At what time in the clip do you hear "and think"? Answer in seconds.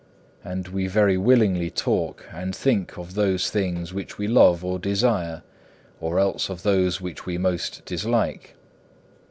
2.33-2.97